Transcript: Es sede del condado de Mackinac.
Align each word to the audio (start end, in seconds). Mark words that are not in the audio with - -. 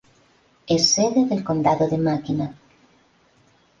Es 0.65 0.95
sede 0.95 1.27
del 1.27 1.43
condado 1.43 1.87
de 1.87 1.99
Mackinac. 1.99 2.55